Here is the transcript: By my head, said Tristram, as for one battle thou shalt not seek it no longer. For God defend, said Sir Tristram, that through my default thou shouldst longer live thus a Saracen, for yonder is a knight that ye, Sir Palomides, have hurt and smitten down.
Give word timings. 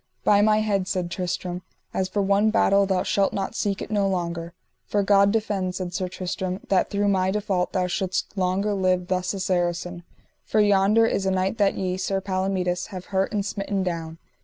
By 0.23 0.41
my 0.41 0.61
head, 0.61 0.87
said 0.87 1.11
Tristram, 1.11 1.61
as 1.93 2.09
for 2.09 2.23
one 2.23 2.49
battle 2.49 2.87
thou 2.87 3.03
shalt 3.03 3.33
not 3.33 3.53
seek 3.53 3.83
it 3.83 3.91
no 3.91 4.07
longer. 4.09 4.55
For 4.87 5.03
God 5.03 5.31
defend, 5.31 5.75
said 5.75 5.93
Sir 5.93 6.07
Tristram, 6.09 6.59
that 6.69 6.89
through 6.89 7.07
my 7.07 7.29
default 7.29 7.71
thou 7.71 7.85
shouldst 7.85 8.35
longer 8.35 8.73
live 8.73 9.09
thus 9.09 9.31
a 9.35 9.39
Saracen, 9.39 10.01
for 10.43 10.59
yonder 10.59 11.05
is 11.05 11.27
a 11.27 11.29
knight 11.29 11.59
that 11.59 11.75
ye, 11.77 11.97
Sir 11.97 12.19
Palomides, 12.19 12.87
have 12.87 13.05
hurt 13.13 13.31
and 13.31 13.45
smitten 13.45 13.83
down. 13.83 14.17